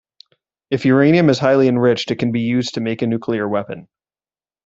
[0.71, 3.87] If uranium is highly enriched, it can be used to make a nuclear weapon.